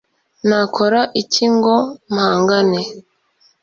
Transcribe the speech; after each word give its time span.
Nakora 0.47 1.01
iki 1.21 1.45
ngo 1.55 1.75
mpangane 2.13 2.81